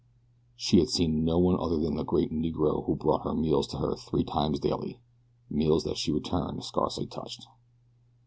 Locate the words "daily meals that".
4.59-5.97